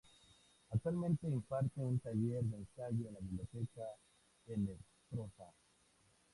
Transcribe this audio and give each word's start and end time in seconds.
Actualmente 0.71 1.27
imparte 1.27 1.79
un 1.79 1.99
taller 1.99 2.41
de 2.41 2.57
ensayo 2.57 3.07
en 3.07 3.13
la 3.13 3.19
Biblioteca 3.19 3.83
Henestrosa. 4.47 5.53